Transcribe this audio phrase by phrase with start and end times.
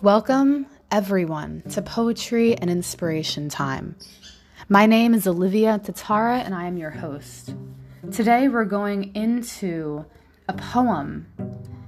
[0.00, 3.96] Welcome, everyone, to Poetry and Inspiration Time.
[4.68, 7.56] My name is Olivia Tatara, and I am your host.
[8.12, 10.06] Today, we're going into
[10.46, 11.26] a poem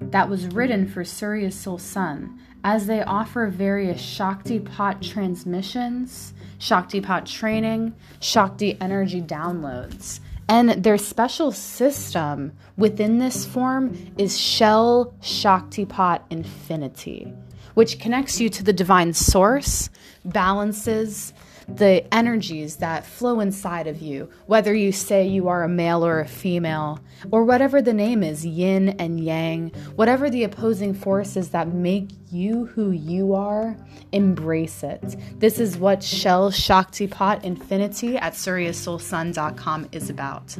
[0.00, 7.92] that was written for Surya Sol Sun as they offer various Shaktipat transmissions, Shaktipat training,
[8.20, 10.20] Shakti energy downloads.
[10.48, 17.32] And their special system within this form is Shell Shaktipat Infinity,
[17.74, 19.90] which connects you to the divine source,
[20.24, 21.32] balances,
[21.68, 26.20] the energies that flow inside of you, whether you say you are a male or
[26.20, 31.68] a female, or whatever the name is yin and yang, whatever the opposing forces that
[31.68, 33.76] make you who you are,
[34.12, 35.16] embrace it.
[35.40, 40.56] This is what Shell Shaktipat Infinity at suryasolsun.com is about.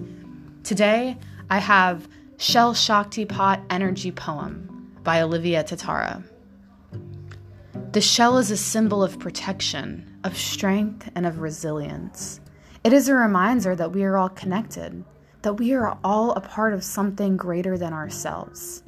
[0.64, 1.16] Today,
[1.48, 6.24] I have Shell Shaktipat Energy Poem by Olivia Tatara.
[7.96, 12.40] The shell is a symbol of protection, of strength, and of resilience.
[12.84, 15.02] It is a reminder that we are all connected,
[15.40, 18.82] that we are all a part of something greater than ourselves.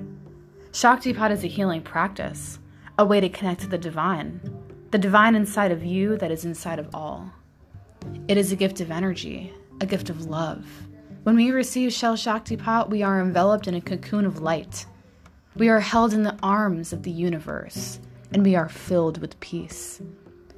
[0.73, 2.59] Shaktipat is a healing practice,
[2.99, 4.43] a way to connect to the divine,
[4.91, 7.33] the divine inside of you that is inside of all.
[8.29, 10.67] It is a gift of energy, a gift of love.
[11.23, 14.85] When we receive Shell Shaktipat, we are enveloped in a cocoon of light.
[15.57, 18.01] We are held in the arms of the universe
[18.33, 20.01] and we are filled with peace.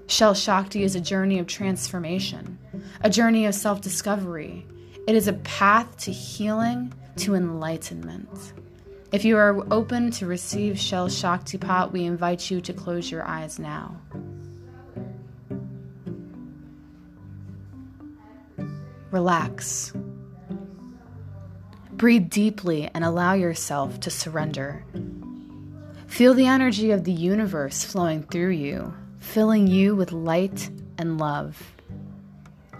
[0.06, 2.58] Shell Shakti is a journey of transformation,
[3.02, 4.66] a journey of self discovery.
[5.06, 8.52] It is a path to healing, to enlightenment.
[9.12, 13.58] If you are open to receive Shell Shaktipat, we invite you to close your eyes
[13.58, 13.96] now.
[19.10, 19.92] Relax.
[21.92, 24.84] Breathe deeply and allow yourself to surrender.
[26.10, 30.68] Feel the energy of the universe flowing through you, filling you with light
[30.98, 31.72] and love.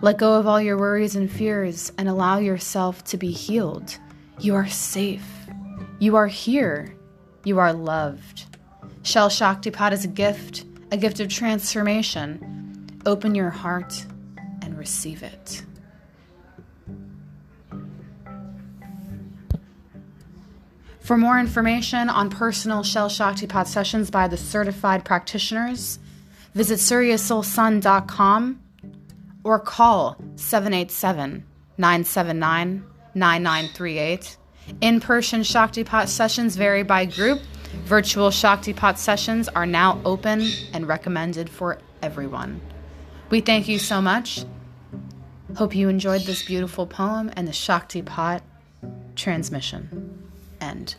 [0.03, 3.97] Let go of all your worries and fears and allow yourself to be healed.
[4.41, 5.25] You are safe.
[6.01, 6.95] You are here.
[7.45, 8.45] You are loved.
[9.05, 13.01] Shell Shaktipat is a gift, a gift of transformation.
[13.07, 14.05] Open your heart
[14.61, 15.63] and receive it.
[21.11, 25.99] For more information on personal Shell Shaktipat sessions by the certified practitioners,
[26.55, 28.63] visit suryasolsun.com
[29.43, 31.45] or call 787
[31.79, 32.85] 979
[33.15, 34.37] 9938.
[34.81, 37.41] In person Shaktipat sessions vary by group.
[37.87, 42.61] Virtual Shaktipat sessions are now open and recommended for everyone.
[43.31, 44.45] We thank you so much.
[45.57, 48.43] Hope you enjoyed this beautiful poem and the Shaktipat
[49.17, 50.30] transmission
[50.61, 50.97] end.